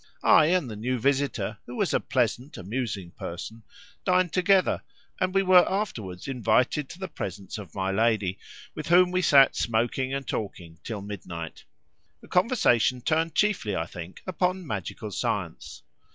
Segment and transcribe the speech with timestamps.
[0.23, 3.61] I and the new visitor, who was a pleasant, amusing person,
[4.03, 4.81] dined together,
[5.19, 8.39] and we were afterwards invited to the presence of my lady,
[8.73, 11.65] with whom we sat smoking and talking till midnight.
[12.19, 15.83] The conversation turned chiefly, I think, upon magical science.